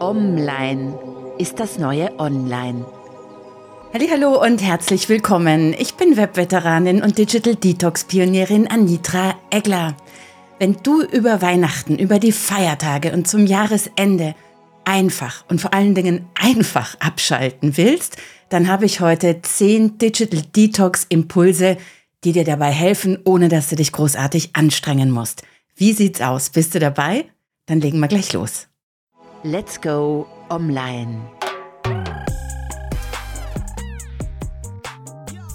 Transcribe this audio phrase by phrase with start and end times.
[0.00, 0.98] Online
[1.38, 2.86] ist das neue Online.
[3.92, 5.74] Hallo und herzlich willkommen.
[5.78, 9.94] Ich bin Webveteranin und Digital Detox Pionierin Anitra Egler.
[10.58, 14.34] Wenn du über Weihnachten, über die Feiertage und zum Jahresende
[14.86, 18.16] einfach und vor allen Dingen einfach abschalten willst,
[18.48, 21.76] dann habe ich heute 10 Digital Detox Impulse,
[22.24, 25.42] die dir dabei helfen, ohne dass du dich großartig anstrengen musst.
[25.76, 26.48] Wie sieht's aus?
[26.48, 27.26] Bist du dabei?
[27.66, 28.69] Dann legen wir gleich los.
[29.42, 31.18] Let's go online.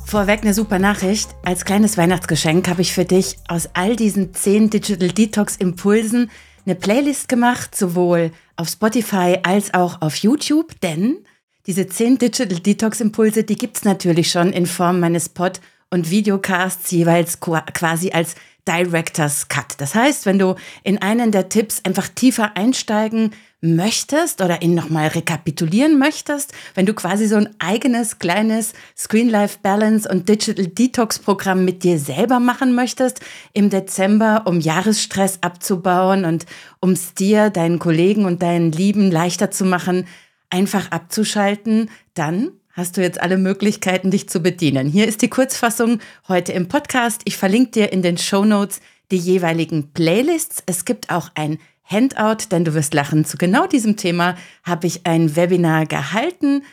[0.07, 1.29] Vorweg eine super Nachricht.
[1.43, 6.31] Als kleines Weihnachtsgeschenk habe ich für dich aus all diesen 10 Digital Detox Impulsen
[6.65, 11.19] eine Playlist gemacht, sowohl auf Spotify als auch auf YouTube, denn
[11.67, 15.61] diese 10 Digital Detox Impulse, die gibt's natürlich schon in Form meines Pod-
[15.91, 18.33] und Videocasts jeweils quasi als
[18.67, 19.75] Director's Cut.
[19.77, 25.07] Das heißt, wenn du in einen der Tipps einfach tiefer einsteigen möchtest oder ihn nochmal
[25.07, 31.19] rekapitulieren möchtest, wenn du quasi so ein eigenes kleines Screen Life Balance und Digital Detox
[31.19, 33.21] Programm mit dir selber machen möchtest
[33.53, 36.45] im Dezember, um Jahresstress abzubauen und
[36.79, 40.05] um es dir, deinen Kollegen und deinen Lieben leichter zu machen,
[40.49, 44.87] einfach abzuschalten, dann hast du jetzt alle Möglichkeiten, dich zu bedienen.
[44.87, 47.21] Hier ist die Kurzfassung heute im Podcast.
[47.23, 48.81] Ich verlinke dir in den Show Notes
[49.11, 50.61] die jeweiligen Playlists.
[50.65, 53.25] Es gibt auch ein Handout, denn du wirst lachen.
[53.25, 56.63] Zu genau diesem Thema habe ich ein Webinar gehalten.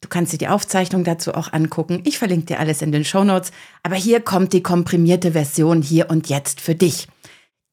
[0.00, 2.02] Du kannst dir die Aufzeichnung dazu auch angucken.
[2.04, 3.52] Ich verlinke dir alles in den Show Notes.
[3.82, 7.08] Aber hier kommt die komprimierte Version hier und jetzt für dich.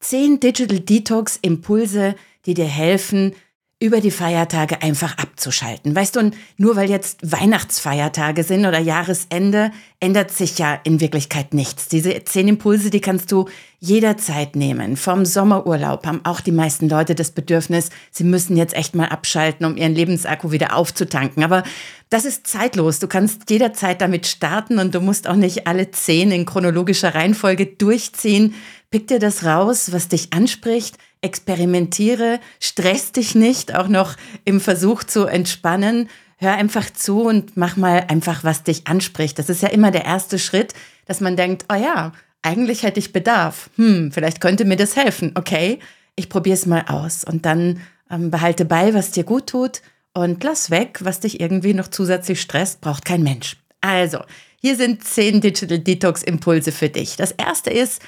[0.00, 2.14] Zehn Digital Detox Impulse,
[2.46, 3.34] die dir helfen,
[3.84, 5.94] über die Feiertage einfach abzuschalten.
[5.94, 11.88] Weißt du, nur weil jetzt Weihnachtsfeiertage sind oder Jahresende, ändert sich ja in Wirklichkeit nichts.
[11.88, 13.46] Diese zehn Impulse, die kannst du
[13.80, 14.96] jederzeit nehmen.
[14.96, 19.66] Vom Sommerurlaub haben auch die meisten Leute das Bedürfnis, sie müssen jetzt echt mal abschalten,
[19.66, 21.44] um ihren Lebensakku wieder aufzutanken.
[21.44, 21.62] Aber
[22.08, 23.00] das ist zeitlos.
[23.00, 27.66] Du kannst jederzeit damit starten und du musst auch nicht alle zehn in chronologischer Reihenfolge
[27.66, 28.54] durchziehen.
[28.90, 35.02] Pick dir das raus, was dich anspricht experimentiere, stress dich nicht, auch noch im Versuch
[35.04, 36.08] zu entspannen.
[36.36, 39.38] Hör einfach zu und mach mal einfach, was dich anspricht.
[39.38, 40.74] Das ist ja immer der erste Schritt,
[41.06, 42.12] dass man denkt, oh ja,
[42.42, 43.70] eigentlich hätte ich Bedarf.
[43.76, 45.32] Hm, vielleicht könnte mir das helfen.
[45.34, 45.78] Okay,
[46.16, 47.80] ich probiere es mal aus und dann
[48.10, 49.80] ähm, behalte bei, was dir gut tut
[50.12, 53.56] und lass weg, was dich irgendwie noch zusätzlich stresst, braucht kein Mensch.
[53.80, 54.20] Also,
[54.60, 57.16] hier sind zehn Digital Detox Impulse für dich.
[57.16, 58.00] Das erste ist,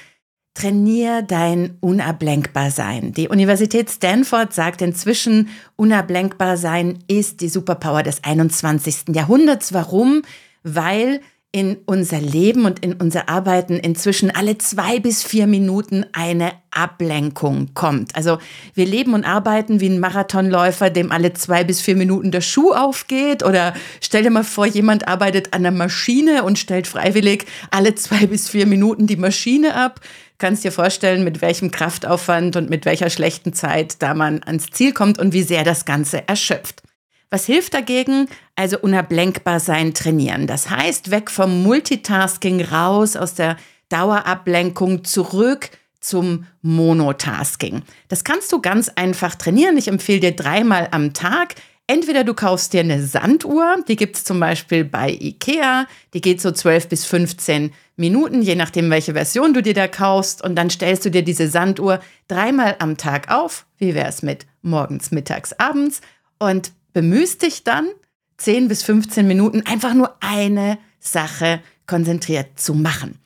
[0.57, 3.13] Trainier dein Unablenkbarsein.
[3.13, 9.13] Die Universität Stanford sagt inzwischen, Unablenkbarsein ist die Superpower des 21.
[9.13, 9.71] Jahrhunderts.
[9.71, 10.23] Warum?
[10.63, 16.51] Weil in unser Leben und in unser Arbeiten inzwischen alle zwei bis vier Minuten eine
[16.71, 18.15] Ablenkung kommt.
[18.15, 18.37] Also
[18.73, 22.73] wir leben und arbeiten wie ein Marathonläufer, dem alle zwei bis vier Minuten der Schuh
[22.73, 23.43] aufgeht.
[23.43, 28.27] Oder stell dir mal vor, jemand arbeitet an der Maschine und stellt freiwillig alle zwei
[28.27, 30.01] bis vier Minuten die Maschine ab
[30.37, 34.93] kannst dir vorstellen, mit welchem Kraftaufwand und mit welcher schlechten Zeit da man ans Ziel
[34.93, 36.83] kommt und wie sehr das Ganze erschöpft.
[37.29, 38.27] Was hilft dagegen?
[38.55, 40.47] Also unablenkbar sein trainieren.
[40.47, 43.57] Das heißt, weg vom Multitasking raus aus der
[43.89, 47.81] Dauerablenkung zurück zum Monotasking.
[48.07, 49.77] Das kannst du ganz einfach trainieren.
[49.77, 51.55] Ich empfehle dir dreimal am Tag
[51.89, 56.41] Entweder du kaufst dir eine Sanduhr, die gibt es zum Beispiel bei Ikea, die geht
[56.41, 60.43] so 12 bis 15 Minuten, je nachdem, welche Version du dir da kaufst.
[60.43, 63.65] Und dann stellst du dir diese Sanduhr dreimal am Tag auf.
[63.77, 66.01] Wie wäre es mit morgens, mittags, abends?
[66.39, 67.87] Und bemühst dich dann,
[68.35, 73.17] 10 bis 15 Minuten einfach nur eine Sache konzentriert zu machen.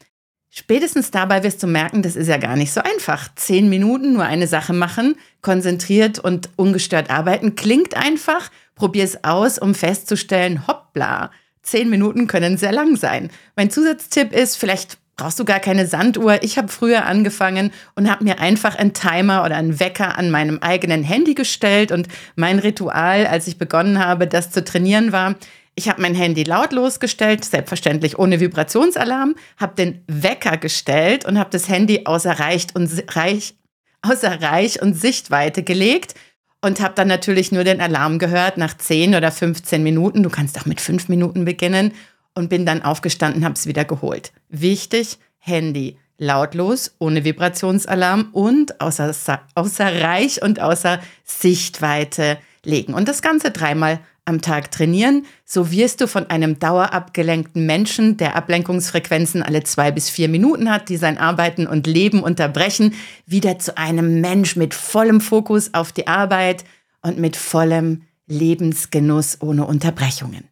[0.53, 3.29] Spätestens dabei wirst du merken, das ist ja gar nicht so einfach.
[3.35, 8.51] Zehn Minuten nur eine Sache machen, konzentriert und ungestört arbeiten, klingt einfach.
[8.75, 11.31] Probier es aus, um festzustellen, hoppla,
[11.63, 13.29] zehn Minuten können sehr lang sein.
[13.56, 16.44] Mein Zusatztipp ist, vielleicht brauchst du gar keine Sanduhr.
[16.44, 20.59] Ich habe früher angefangen und habe mir einfach einen Timer oder einen Wecker an meinem
[20.59, 21.93] eigenen Handy gestellt.
[21.93, 25.35] Und mein Ritual, als ich begonnen habe, das zu trainieren, war,
[25.76, 31.50] ich habe mein Handy lautlos gestellt, selbstverständlich ohne Vibrationsalarm, habe den Wecker gestellt und habe
[31.50, 33.56] das Handy außer Reich und, Reich,
[34.02, 36.16] außer Reich und Sichtweite gelegt
[36.62, 40.23] und habe dann natürlich nur den Alarm gehört nach 10 oder 15 Minuten.
[40.23, 41.94] Du kannst auch mit 5 Minuten beginnen
[42.35, 44.32] und bin dann aufgestanden, habe es wieder geholt.
[44.50, 49.12] Wichtig, Handy lautlos, ohne Vibrationsalarm und außer,
[49.56, 52.94] außer Reich und außer Sichtweite legen.
[52.94, 58.35] Und das Ganze dreimal am Tag trainieren, so wirst du von einem dauerabgelenkten Menschen, der
[58.35, 62.94] Ablenkungsfrequenzen alle zwei bis vier Minuten hat, die sein Arbeiten und Leben unterbrechen,
[63.26, 66.64] wieder zu einem Mensch mit vollem Fokus auf die Arbeit
[67.02, 70.47] und mit vollem Lebensgenuss ohne Unterbrechungen.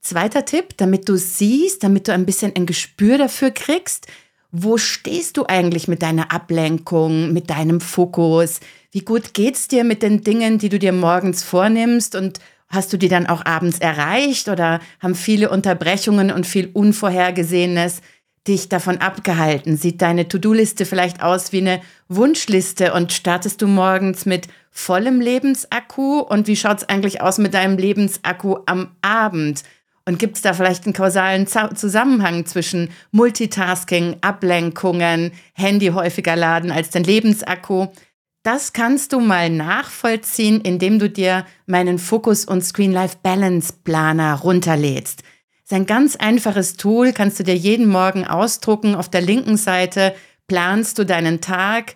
[0.00, 4.06] Zweiter Tipp, damit du siehst, damit du ein bisschen ein Gespür dafür kriegst,
[4.50, 8.60] wo stehst du eigentlich mit deiner Ablenkung, mit deinem Fokus?
[8.90, 12.38] Wie gut geht's dir mit den Dingen, die du dir morgens vornimmst und
[12.72, 18.00] hast du die dann auch abends erreicht oder haben viele Unterbrechungen und viel Unvorhergesehenes
[18.48, 19.76] dich davon abgehalten?
[19.76, 26.20] Sieht deine To-Do-Liste vielleicht aus wie eine Wunschliste und startest du morgens mit vollem Lebensakku
[26.20, 29.62] und wie schaut's eigentlich aus mit deinem Lebensakku am Abend?
[30.04, 36.90] Und gibt es da vielleicht einen kausalen Zusammenhang zwischen Multitasking, Ablenkungen, Handy häufiger laden als
[36.90, 37.86] dein Lebensakku?
[38.42, 44.34] Das kannst du mal nachvollziehen, indem du dir meinen Focus und Screen Life Balance Planer
[44.34, 45.20] runterlädst.
[45.20, 48.96] Das ist ein ganz einfaches Tool, kannst du dir jeden Morgen ausdrucken.
[48.96, 50.12] Auf der linken Seite
[50.48, 51.94] planst du deinen Tag,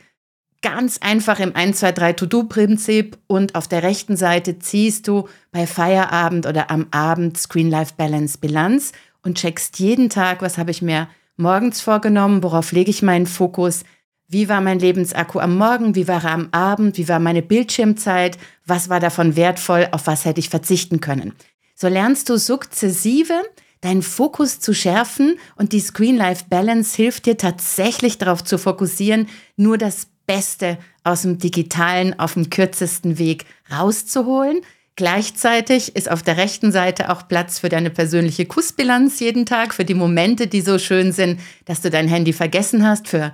[0.62, 5.66] ganz einfach im 1, 2, 3 To-Do-Prinzip und auf der rechten Seite ziehst du bei
[5.66, 12.42] Feierabend oder am Abend Screen-Life-Balance-Bilanz und checkst jeden Tag, was habe ich mir morgens vorgenommen,
[12.44, 13.82] worauf lege ich meinen Fokus,
[14.28, 18.38] wie war mein Lebensakku am Morgen, wie war er am Abend, wie war meine Bildschirmzeit,
[18.64, 21.32] was war davon wertvoll, auf was hätte ich verzichten können.
[21.74, 23.34] So lernst du sukzessive
[23.82, 30.08] deinen Fokus zu schärfen und die Screen-Life-Balance hilft dir tatsächlich darauf zu fokussieren, nur das
[30.26, 34.60] Beste aus dem Digitalen auf dem kürzesten Weg rauszuholen.
[34.96, 39.84] Gleichzeitig ist auf der rechten Seite auch Platz für deine persönliche Kussbilanz jeden Tag, für
[39.84, 43.32] die Momente, die so schön sind, dass du dein Handy vergessen hast, für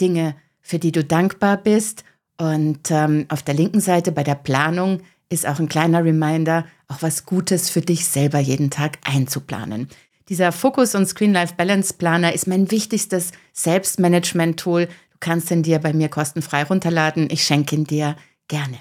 [0.00, 2.04] Dinge, für die du dankbar bist.
[2.38, 7.00] Und ähm, auf der linken Seite bei der Planung ist auch ein kleiner Reminder, auch
[7.00, 9.88] was Gutes für dich selber jeden Tag einzuplanen.
[10.28, 14.88] Dieser Focus- und Screen-Life-Balance-Planer ist mein wichtigstes Selbstmanagement-Tool,
[15.20, 17.28] kannst ihn dir bei mir kostenfrei runterladen.
[17.30, 18.16] Ich schenke ihn dir
[18.48, 18.78] gerne.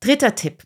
[0.00, 0.62] Dritter Tipp.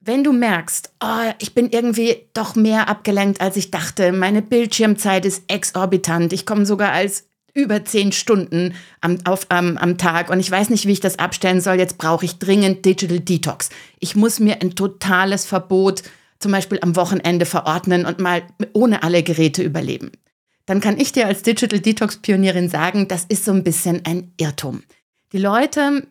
[0.00, 5.24] Wenn du merkst, oh, ich bin irgendwie doch mehr abgelenkt, als ich dachte, meine Bildschirmzeit
[5.24, 10.40] ist exorbitant, ich komme sogar als über zehn Stunden am, auf, am, am Tag und
[10.40, 13.70] ich weiß nicht, wie ich das abstellen soll, jetzt brauche ich dringend Digital Detox.
[14.00, 16.02] Ich muss mir ein totales Verbot
[16.40, 18.42] zum Beispiel am Wochenende verordnen und mal
[18.72, 20.10] ohne alle Geräte überleben
[20.66, 24.32] dann kann ich dir als Digital Detox Pionierin sagen, das ist so ein bisschen ein
[24.38, 24.82] Irrtum.
[25.32, 26.06] Die Leute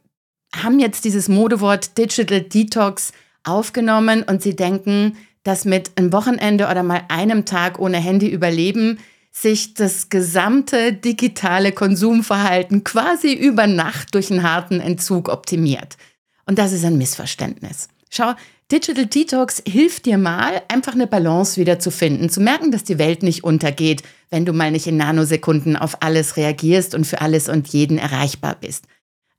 [0.56, 3.14] haben jetzt dieses Modewort Digital Detox
[3.44, 9.00] aufgenommen und sie denken, dass mit einem Wochenende oder mal einem Tag ohne Handy überleben
[9.36, 15.98] sich das gesamte digitale Konsumverhalten quasi über Nacht durch einen harten Entzug optimiert.
[16.46, 17.90] Und das ist ein Missverständnis.
[18.10, 18.34] Schau,
[18.72, 23.00] Digital Detox hilft dir mal, einfach eine Balance wieder zu finden, zu merken, dass die
[23.00, 27.50] Welt nicht untergeht, wenn du mal nicht in Nanosekunden auf alles reagierst und für alles
[27.50, 28.86] und jeden erreichbar bist.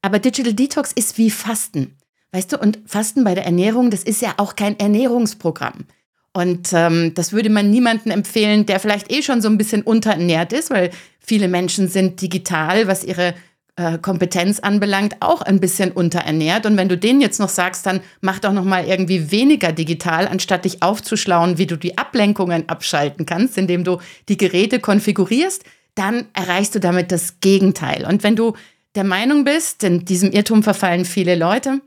[0.02, 1.96] Aber Digital Detox ist wie Fasten.
[2.32, 5.87] Weißt du, und Fasten bei der Ernährung, das ist ja auch kein Ernährungsprogramm.
[6.36, 10.52] Und ähm, das würde man niemandem empfehlen, der vielleicht eh schon so ein bisschen unterernährt
[10.52, 10.90] ist, weil
[11.20, 13.34] viele Menschen sind digital, was ihre
[13.76, 16.66] äh, Kompetenz anbelangt, auch ein bisschen unterernährt.
[16.66, 20.26] Und wenn du denen jetzt noch sagst, dann mach doch noch mal irgendwie weniger digital,
[20.26, 23.98] anstatt dich aufzuschlauen, wie du die Ablenkungen abschalten kannst, indem du
[24.28, 25.64] die Geräte konfigurierst,
[25.94, 28.06] dann erreichst du damit das Gegenteil.
[28.06, 28.54] Und wenn du
[28.96, 31.81] der Meinung bist, in diesem Irrtum verfallen viele Leute,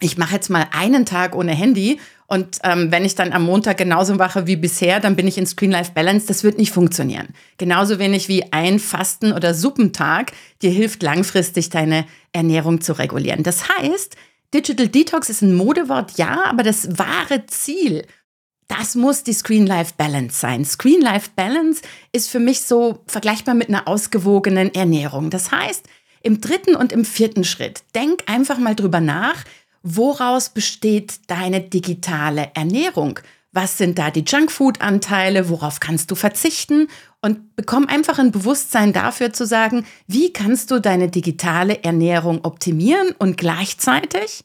[0.00, 3.78] ich mache jetzt mal einen Tag ohne Handy und ähm, wenn ich dann am Montag
[3.78, 6.26] genauso mache wie bisher, dann bin ich in Screen Life Balance.
[6.26, 7.28] Das wird nicht funktionieren.
[7.56, 13.44] Genauso wenig wie ein Fasten- oder Suppentag dir hilft langfristig deine Ernährung zu regulieren.
[13.44, 14.16] Das heißt,
[14.52, 18.04] Digital Detox ist ein Modewort, ja, aber das wahre Ziel,
[18.68, 20.64] das muss die Screen Life Balance sein.
[20.64, 25.30] Screen Life Balance ist für mich so vergleichbar mit einer ausgewogenen Ernährung.
[25.30, 25.86] Das heißt,
[26.22, 29.44] im dritten und im vierten Schritt, denk einfach mal drüber nach,
[29.86, 33.20] woraus besteht deine digitale Ernährung?
[33.52, 35.48] Was sind da die Junkfood-Anteile?
[35.48, 36.88] Worauf kannst du verzichten?
[37.22, 43.14] Und bekomm einfach ein Bewusstsein dafür zu sagen, wie kannst du deine digitale Ernährung optimieren
[43.18, 44.44] und gleichzeitig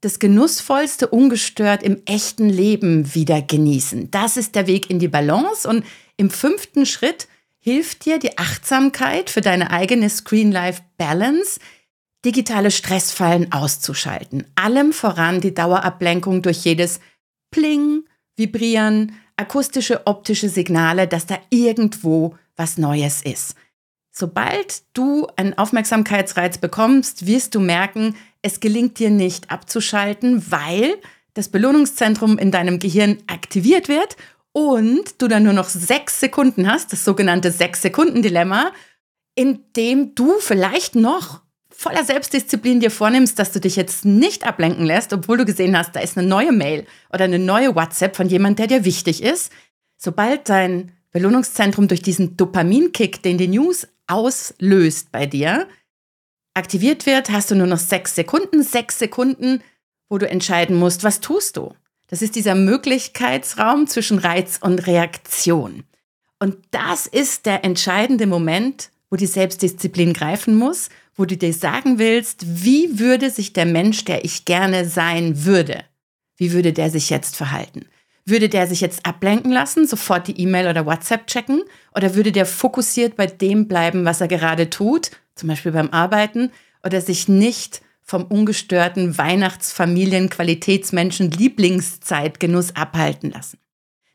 [0.00, 4.10] das Genussvollste ungestört im echten Leben wieder genießen.
[4.10, 5.68] Das ist der Weg in die Balance.
[5.68, 5.84] Und
[6.16, 7.28] im fünften Schritt
[7.60, 11.60] hilft dir die Achtsamkeit für deine eigene Screen-Life-Balance,
[12.24, 14.46] digitale Stressfallen auszuschalten.
[14.54, 17.00] Allem voran die Dauerablenkung durch jedes
[17.50, 18.04] Pling,
[18.36, 23.56] Vibrieren, akustische, optische Signale, dass da irgendwo was Neues ist.
[24.10, 30.98] Sobald du einen Aufmerksamkeitsreiz bekommst, wirst du merken, es gelingt dir nicht abzuschalten, weil
[31.34, 34.16] das Belohnungszentrum in deinem Gehirn aktiviert wird
[34.52, 38.72] und du dann nur noch sechs Sekunden hast, das sogenannte Sechs-Sekunden-Dilemma,
[39.34, 41.41] in dem du vielleicht noch
[41.82, 45.96] voller Selbstdisziplin dir vornimmst, dass du dich jetzt nicht ablenken lässt, obwohl du gesehen hast,
[45.96, 49.52] da ist eine neue Mail oder eine neue WhatsApp von jemand, der dir wichtig ist,
[49.96, 55.66] sobald dein Belohnungszentrum durch diesen Dopaminkick, den die News auslöst bei dir,
[56.54, 59.60] aktiviert wird, hast du nur noch sechs Sekunden, sechs Sekunden,
[60.08, 61.74] wo du entscheiden musst, was tust du.
[62.06, 65.82] Das ist dieser Möglichkeitsraum zwischen Reiz und Reaktion.
[66.38, 71.98] Und das ist der entscheidende Moment, wo die Selbstdisziplin greifen muss, wo du dir sagen
[71.98, 75.84] willst, wie würde sich der Mensch, der ich gerne sein würde,
[76.36, 77.86] wie würde der sich jetzt verhalten?
[78.24, 81.62] Würde der sich jetzt ablenken lassen, sofort die E-Mail oder WhatsApp checken?
[81.94, 86.50] Oder würde der fokussiert bei dem bleiben, was er gerade tut, zum Beispiel beim Arbeiten,
[86.84, 93.58] oder sich nicht vom ungestörten Weihnachtsfamilien Qualitätsmenschen Lieblingszeitgenuss abhalten lassen?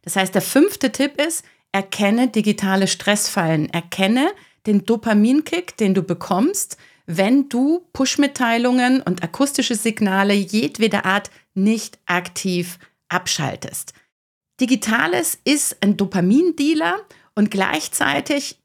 [0.03, 4.29] Das heißt, der fünfte Tipp ist, erkenne digitale Stressfallen, erkenne
[4.65, 12.79] den Dopaminkick, den du bekommst, wenn du Push-Mitteilungen und akustische Signale jedweder Art nicht aktiv
[13.07, 13.93] abschaltest.
[14.59, 16.97] Digitales ist ein Dopamindealer
[17.35, 18.57] und gleichzeitig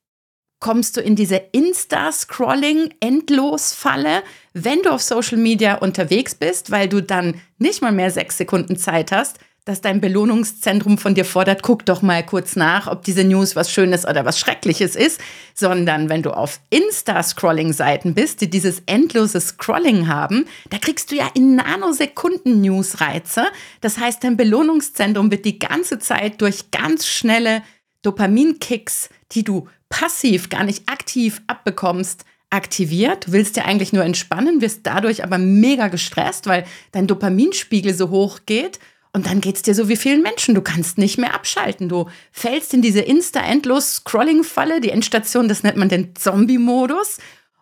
[0.59, 4.23] kommst du in diese Insta-Scrolling-Endlos-Falle,
[4.55, 8.77] wenn du auf Social Media unterwegs bist, weil du dann nicht mal mehr sechs Sekunden
[8.77, 13.23] Zeit hast, dass dein Belohnungszentrum von dir fordert, guck doch mal kurz nach, ob diese
[13.23, 15.21] News was Schönes oder was Schreckliches ist,
[15.55, 21.31] sondern wenn du auf Insta-Scrolling-Seiten bist, die dieses endlose Scrolling haben, da kriegst du ja
[21.35, 23.45] in Nanosekunden Newsreize.
[23.81, 27.63] Das heißt, dein Belohnungszentrum wird die ganze Zeit durch ganz schnelle
[28.03, 33.29] Dopaminkicks, die du passiv, gar nicht aktiv abbekommst, aktiviert.
[33.29, 38.11] Du willst ja eigentlich nur entspannen, wirst dadurch aber mega gestresst, weil dein Dopaminspiegel so
[38.11, 38.81] hoch geht
[39.15, 40.55] und dann geht's dir so wie vielen Menschen.
[40.55, 41.89] Du kannst nicht mehr abschalten.
[41.89, 44.81] Du fällst in diese Insta-Endlos-Scrolling-Falle.
[44.81, 47.19] Die Endstation, das nennt man den Zombie-Modus.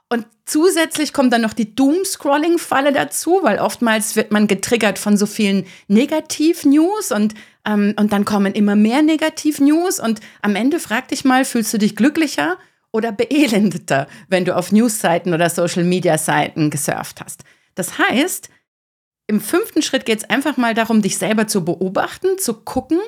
[0.09, 5.27] Und zusätzlich kommt dann noch die Doom-Scrolling-Falle dazu, weil oftmals wird man getriggert von so
[5.27, 9.99] vielen Negativ-News und, ähm, und dann kommen immer mehr Negativ-News.
[9.99, 12.59] Und am Ende frag dich mal, fühlst du dich glücklicher
[12.93, 17.43] oder beelendeter, wenn du auf News-Seiten oder Social-Media-Seiten gesurft hast?
[17.75, 18.51] Das heißt,
[19.31, 22.99] im fünften Schritt geht es einfach mal darum, dich selber zu beobachten, zu gucken,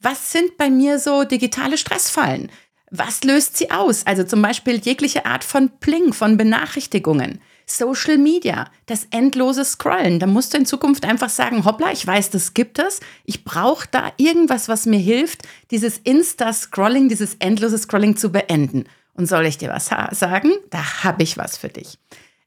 [0.00, 2.50] was sind bei mir so digitale Stressfallen?
[2.90, 4.06] Was löst sie aus?
[4.06, 7.40] Also zum Beispiel jegliche Art von Pling, von Benachrichtigungen.
[7.66, 10.20] Social Media, das endlose Scrollen.
[10.20, 13.00] Da musst du in Zukunft einfach sagen, hoppla, ich weiß, das gibt es.
[13.24, 18.84] Ich brauche da irgendwas, was mir hilft, dieses Insta-Scrolling, dieses endlose Scrolling zu beenden.
[19.14, 20.52] Und soll ich dir was sagen?
[20.70, 21.98] Da habe ich was für dich.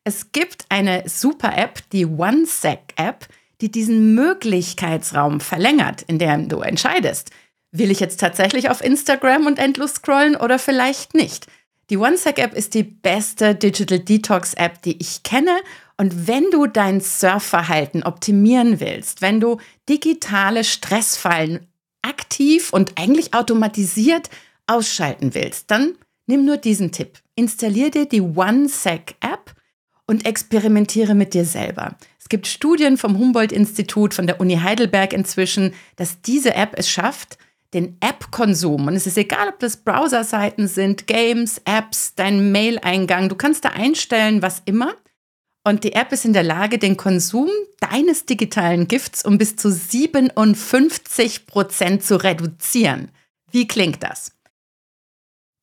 [0.08, 3.28] Es gibt eine super App, die OneSec-App,
[3.60, 7.32] die diesen Möglichkeitsraum verlängert, in dem du entscheidest,
[7.72, 11.48] will ich jetzt tatsächlich auf Instagram und endlos scrollen oder vielleicht nicht.
[11.90, 15.58] Die OneSec-App ist die beste Digital Detox-App, die ich kenne.
[15.98, 19.58] Und wenn du dein Surfverhalten optimieren willst, wenn du
[19.90, 21.66] digitale Stressfallen
[22.04, 24.30] aktiv und eigentlich automatisiert
[24.68, 25.96] ausschalten willst, dann
[26.28, 27.18] nimm nur diesen Tipp.
[27.34, 29.55] Installier dir die OneSec-App
[30.08, 31.96] und experimentiere mit dir selber.
[32.20, 37.38] Es gibt Studien vom Humboldt-Institut, von der Uni Heidelberg inzwischen, dass diese App es schafft,
[37.74, 43.36] den App-Konsum, und es ist egal, ob das Browser-Seiten sind, Games, Apps, dein Mail-Eingang, du
[43.36, 44.96] kannst da einstellen, was immer.
[45.68, 49.72] Und die App ist in der Lage, den Konsum deines digitalen Gifts um bis zu
[49.72, 53.10] 57 Prozent zu reduzieren.
[53.52, 54.35] Wie klingt das?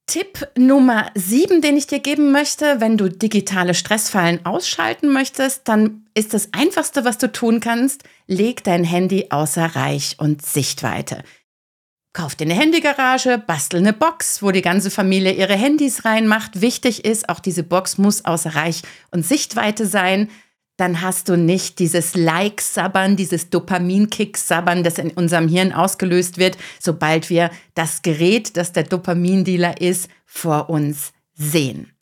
[0.06, 6.06] Tipp Nummer sieben, den ich dir geben möchte, wenn du digitale Stressfallen ausschalten möchtest, dann
[6.14, 11.22] ist das Einfachste, was du tun kannst, leg dein Handy außer Reich und Sichtweite.
[12.14, 16.60] Kauf dir eine Handygarage, bastel eine Box, wo die ganze Familie ihre Handys reinmacht.
[16.60, 18.82] Wichtig ist, auch diese Box muss außer Reich
[19.12, 20.28] und Sichtweite sein
[20.76, 27.30] dann hast du nicht dieses Like-Sabbern, dieses Dopamin-Kick-Sabbern, das in unserem Hirn ausgelöst wird, sobald
[27.30, 31.92] wir das Gerät, das der Dopamindealer ist, vor uns sehen.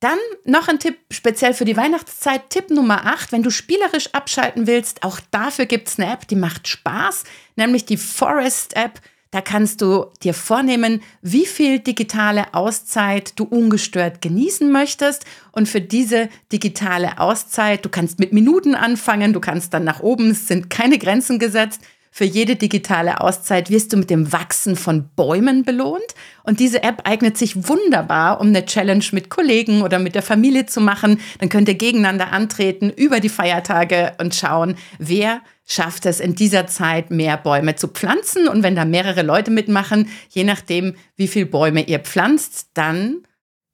[0.00, 2.48] Dann noch ein Tipp speziell für die Weihnachtszeit.
[2.48, 6.36] Tipp Nummer 8, wenn du spielerisch abschalten willst, auch dafür gibt es eine App, die
[6.36, 7.24] macht Spaß,
[7.56, 9.00] nämlich die Forest-App.
[9.30, 15.24] Da kannst du dir vornehmen, wie viel digitale Auszeit du ungestört genießen möchtest.
[15.52, 20.30] Und für diese digitale Auszeit, du kannst mit Minuten anfangen, du kannst dann nach oben,
[20.30, 21.80] es sind keine Grenzen gesetzt.
[22.12, 26.14] Für jede digitale Auszeit wirst du mit dem Wachsen von Bäumen belohnt.
[26.42, 30.66] Und diese App eignet sich wunderbar, um eine Challenge mit Kollegen oder mit der Familie
[30.66, 31.20] zu machen.
[31.38, 36.66] Dann könnt ihr gegeneinander antreten über die Feiertage und schauen, wer schafft es in dieser
[36.66, 38.48] Zeit mehr Bäume zu pflanzen.
[38.48, 43.22] Und wenn da mehrere Leute mitmachen, je nachdem, wie viele Bäume ihr pflanzt, dann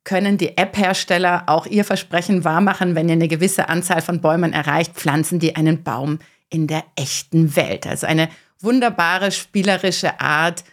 [0.04, 4.94] können die App-Hersteller auch ihr Versprechen wahrmachen, wenn ihr eine gewisse Anzahl von Bäumen erreicht,
[4.94, 7.86] pflanzen die einen Baum in der echten Welt.
[7.86, 8.28] Also eine
[8.60, 10.64] wunderbare spielerische Art,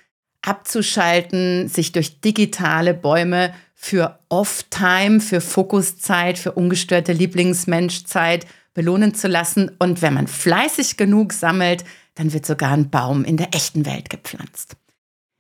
[0.41, 9.71] abzuschalten, sich durch digitale Bäume für Off-Time, für Fokuszeit, für ungestörte Lieblingsmenschzeit belohnen zu lassen.
[9.79, 11.83] Und wenn man fleißig genug sammelt,
[12.15, 14.75] dann wird sogar ein Baum in der echten Welt gepflanzt.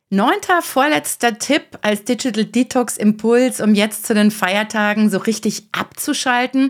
[0.09, 6.69] Neunter, vorletzter Tipp als Digital Detox Impuls, um jetzt zu den Feiertagen so richtig abzuschalten,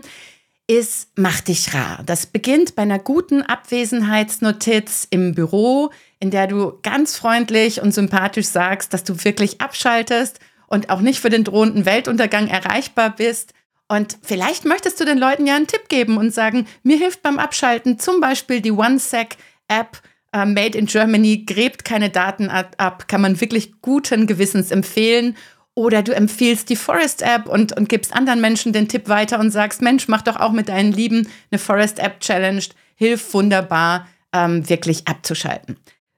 [0.66, 2.02] ist, mach dich rar.
[2.06, 5.90] Das beginnt bei einer guten Abwesenheitsnotiz im Büro,
[6.20, 11.20] in der du ganz freundlich und sympathisch sagst, dass du wirklich abschaltest und auch nicht
[11.20, 13.52] für den drohenden Weltuntergang erreichbar bist.
[13.88, 17.38] Und vielleicht möchtest du den Leuten ja einen Tipp geben und sagen, mir hilft beim
[17.38, 20.00] Abschalten zum Beispiel die OneSec-App,
[20.32, 25.36] äh, Made in Germany, gräbt keine Daten ab, kann man wirklich guten Gewissens empfehlen.
[25.74, 29.50] Oder du empfiehlst die Forest App und, und gibst anderen Menschen den Tipp weiter und
[29.50, 32.62] sagst, Mensch, mach doch auch mit deinen Lieben eine Forest App Challenge,
[32.94, 35.76] hilf wunderbar, ähm, wirklich abzuschalten.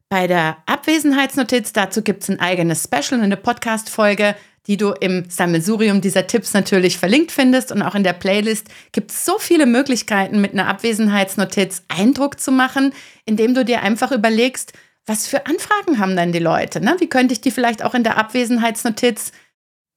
[0.09, 4.37] Bei der Abwesenheitsnotiz, dazu gibt es ein eigenes Special, eine Podcast-Folge,
[4.67, 7.73] die du im Sammelsurium dieser Tipps natürlich verlinkt findest.
[7.73, 12.53] Und auch in der Playlist gibt es so viele Möglichkeiten, mit einer Abwesenheitsnotiz Eindruck zu
[12.53, 12.93] machen,
[13.25, 14.73] indem du dir einfach überlegst,
[15.07, 16.81] was für Anfragen haben denn die Leute?
[16.81, 16.97] Ne?
[16.99, 19.31] Wie könnte ich die vielleicht auch in der Abwesenheitsnotiz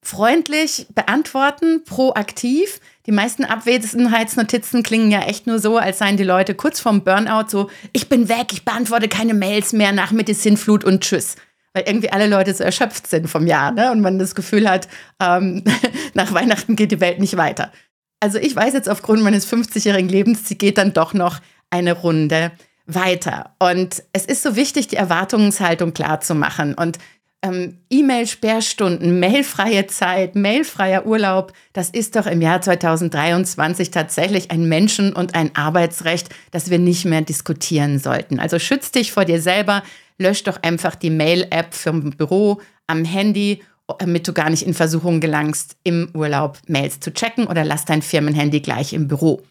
[0.02, 2.80] freundlich beantworten, proaktiv?
[3.06, 7.50] Die meisten Abwesenheitsnotizen klingen ja echt nur so, als seien die Leute kurz vorm Burnout
[7.50, 11.36] so, ich bin weg, ich beantworte keine Mails mehr, nach mit Sinnflut und tschüss
[11.74, 13.92] weil irgendwie alle Leute so erschöpft sind vom Jahr ne?
[13.92, 14.88] und man das Gefühl hat,
[15.22, 15.64] ähm,
[16.14, 17.72] nach Weihnachten geht die Welt nicht weiter.
[18.20, 21.40] Also ich weiß jetzt aufgrund meines 50-jährigen Lebens, sie geht dann doch noch
[21.70, 22.52] eine Runde
[22.86, 23.56] weiter.
[23.60, 26.74] Und es ist so wichtig, die Erwartungshaltung klar zu machen.
[26.74, 26.98] Und
[27.42, 35.14] ähm, E-Mail-Sperrstunden, mailfreie Zeit, mailfreier Urlaub, das ist doch im Jahr 2023 tatsächlich ein Menschen-
[35.14, 38.40] und ein Arbeitsrecht, das wir nicht mehr diskutieren sollten.
[38.40, 39.84] Also schütz dich vor dir selber,
[40.18, 43.62] lösch doch einfach die Mail-App vom Büro am Handy,
[44.00, 48.02] damit du gar nicht in Versuchung gelangst, im Urlaub Mails zu checken oder lass dein
[48.02, 49.42] Firmenhandy gleich im Büro.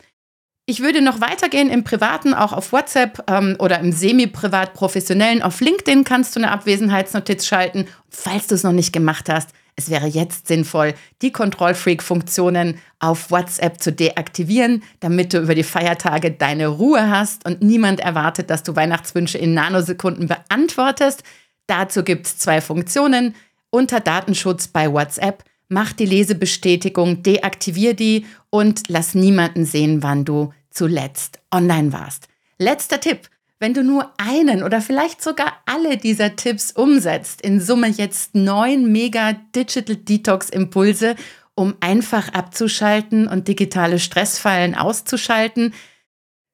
[0.70, 5.40] Ich würde noch weitergehen im Privaten, auch auf WhatsApp ähm, oder im semi-privat-professionellen.
[5.40, 7.86] Auf LinkedIn kannst du eine Abwesenheitsnotiz schalten.
[8.10, 13.80] Falls du es noch nicht gemacht hast, es wäre jetzt sinnvoll, die Control-Freak-Funktionen auf WhatsApp
[13.80, 18.76] zu deaktivieren, damit du über die Feiertage deine Ruhe hast und niemand erwartet, dass du
[18.76, 21.22] Weihnachtswünsche in Nanosekunden beantwortest.
[21.66, 23.34] Dazu gibt es zwei Funktionen.
[23.70, 30.52] Unter Datenschutz bei WhatsApp mach die Lesebestätigung, deaktivier die und lass niemanden sehen, wann du
[30.70, 32.28] zuletzt online warst.
[32.58, 33.28] Letzter Tipp.
[33.60, 38.92] Wenn du nur einen oder vielleicht sogar alle dieser Tipps umsetzt, in Summe jetzt neun
[38.92, 41.16] mega Digital Detox Impulse,
[41.56, 45.74] um einfach abzuschalten und digitale Stressfallen auszuschalten,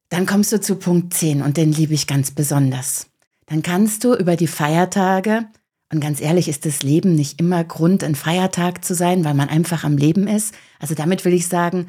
[0.09, 3.07] dann kommst du zu Punkt 10 und den liebe ich ganz besonders.
[3.45, 5.45] Dann kannst du über die Feiertage,
[5.91, 9.49] und ganz ehrlich ist das Leben nicht immer Grund, ein Feiertag zu sein, weil man
[9.49, 10.53] einfach am Leben ist.
[10.79, 11.87] Also damit will ich sagen,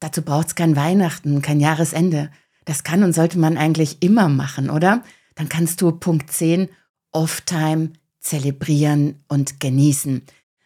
[0.00, 2.30] Dazu braucht es kein Weihnachten, kein Jahresende.
[2.64, 5.02] Das kann und sollte man eigentlich immer machen, oder?
[5.34, 6.68] Dann kannst du Punkt 10
[7.10, 10.22] Off-Time zelebrieren und genießen.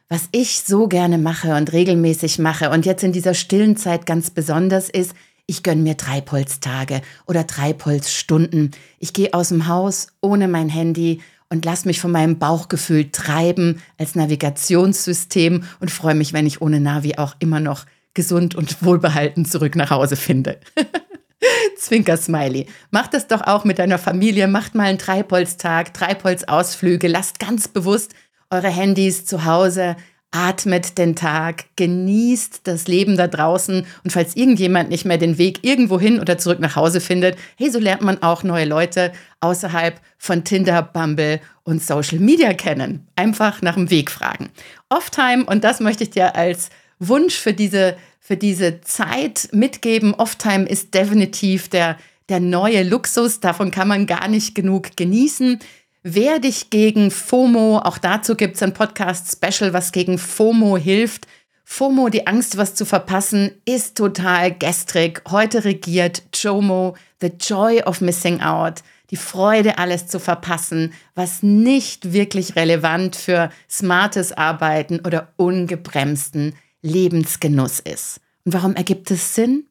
[0.08, 4.30] Was ich so gerne mache und regelmäßig mache und jetzt in dieser stillen Zeit ganz
[4.30, 5.14] besonders ist,
[5.46, 8.72] ich gönne mir Treibholztage oder Treibholzstunden.
[8.98, 11.20] Ich gehe aus dem Haus ohne mein Handy
[11.52, 16.80] und lasse mich von meinem Bauchgefühl treiben als Navigationssystem und freue mich, wenn ich ohne
[16.80, 17.84] Navi auch immer noch
[18.14, 20.58] gesund und wohlbehalten zurück nach Hause finde.
[21.76, 22.68] Zwinker-Smiley.
[22.90, 24.48] Macht das doch auch mit deiner Familie.
[24.48, 27.06] Macht mal einen Treibholztag, Treibholzausflüge.
[27.06, 28.14] Lasst ganz bewusst
[28.48, 29.96] eure Handys zu Hause.
[30.32, 35.60] Atmet den Tag, genießt das Leben da draußen und falls irgendjemand nicht mehr den Weg
[35.62, 40.00] irgendwo hin oder zurück nach Hause findet, hey, so lernt man auch neue Leute außerhalb
[40.18, 43.06] von Tinder, Bumble und Social Media kennen.
[43.14, 44.50] Einfach nach dem Weg fragen.
[44.88, 50.14] Off-Time, und das möchte ich dir als Wunsch für diese, für diese Zeit mitgeben.
[50.14, 53.40] Off-Time ist definitiv der, der neue Luxus.
[53.40, 55.58] Davon kann man gar nicht genug genießen.
[56.04, 61.28] Wer dich gegen FOMO, auch dazu gibt es ein Podcast-Special, was gegen FOMO hilft.
[61.64, 65.22] FOMO, die Angst, was zu verpassen, ist total gestrig.
[65.30, 72.12] Heute regiert JOMO, the joy of missing out, die Freude, alles zu verpassen, was nicht
[72.12, 78.20] wirklich relevant für smartes Arbeiten oder ungebremsten Lebensgenuss ist.
[78.44, 79.68] Und warum ergibt es Sinn?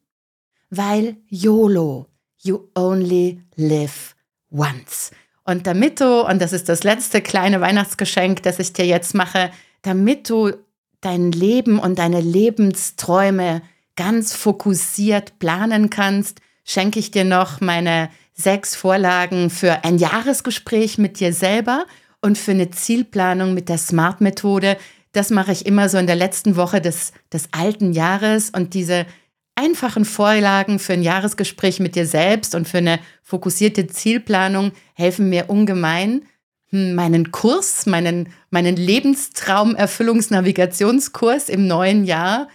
[0.70, 2.06] Weil YOLO,
[2.38, 4.16] you only live
[4.50, 5.10] once.
[5.44, 9.50] Und damit du, und das ist das letzte kleine Weihnachtsgeschenk, das ich dir jetzt mache,
[9.82, 10.52] damit du
[11.00, 13.62] dein Leben und deine Lebensträume
[13.96, 21.20] ganz fokussiert planen kannst, schenke ich dir noch meine sechs Vorlagen für ein Jahresgespräch mit
[21.20, 21.84] dir selber
[22.20, 24.78] und für eine Zielplanung mit der Smart-Methode.
[25.10, 29.06] Das mache ich immer so in der letzten Woche des, des alten Jahres und diese
[29.54, 35.50] einfachen Vorlagen für ein Jahresgespräch mit dir selbst und für eine fokussierte Zielplanung helfen mir
[35.50, 36.22] ungemein,
[36.70, 42.48] hm, meinen Kurs, meinen, meinen Lebenstraumerfüllungsnavigationskurs im neuen Jahr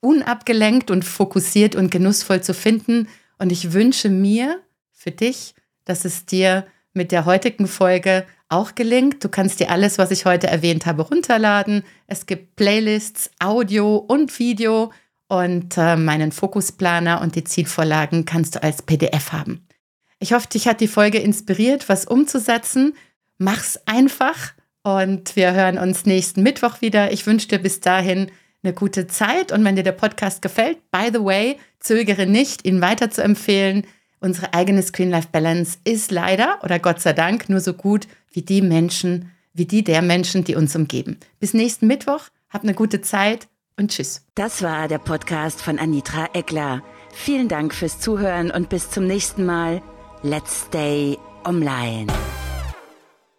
[0.00, 3.08] unabgelenkt und fokussiert und genussvoll zu finden.
[3.38, 4.60] Und ich wünsche mir
[4.92, 9.22] für dich, dass es dir mit der heutigen Folge auch gelingt.
[9.22, 11.84] Du kannst dir alles, was ich heute erwähnt habe, runterladen.
[12.06, 14.92] Es gibt Playlists, Audio und Video
[15.28, 19.66] und äh, meinen Fokusplaner und die Zielvorlagen kannst du als PDF haben.
[20.18, 22.94] Ich hoffe, dich hat die Folge inspiriert, was umzusetzen.
[23.36, 27.12] Mach's einfach und wir hören uns nächsten Mittwoch wieder.
[27.12, 28.30] Ich wünsche dir bis dahin
[28.62, 32.80] eine gute Zeit und wenn dir der Podcast gefällt, by the way, zögere nicht, ihn
[32.80, 33.86] weiter zu empfehlen.
[34.20, 38.42] Unsere eigene Screen Life Balance ist leider oder Gott sei Dank nur so gut wie
[38.42, 41.18] die Menschen, wie die der Menschen, die uns umgeben.
[41.38, 43.46] Bis nächsten Mittwoch, hab eine gute Zeit
[43.78, 44.22] und tschüss.
[44.34, 46.82] Das war der Podcast von Anitra Eckler.
[47.12, 49.82] Vielen Dank fürs Zuhören und bis zum nächsten Mal.
[50.22, 52.06] Let's stay online.